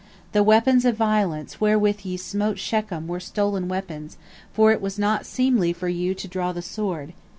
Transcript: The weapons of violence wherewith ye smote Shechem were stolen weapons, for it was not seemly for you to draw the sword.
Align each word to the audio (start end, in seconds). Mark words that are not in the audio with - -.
The 0.31 0.41
weapons 0.41 0.83
of 0.83 0.97
violence 0.97 1.61
wherewith 1.61 1.99
ye 2.07 2.17
smote 2.17 2.57
Shechem 2.57 3.07
were 3.07 3.19
stolen 3.19 3.67
weapons, 3.67 4.17
for 4.51 4.71
it 4.71 4.81
was 4.81 4.97
not 4.97 5.27
seemly 5.27 5.73
for 5.73 5.89
you 5.89 6.15
to 6.15 6.27
draw 6.27 6.51
the 6.51 6.63
sword. 6.63 7.13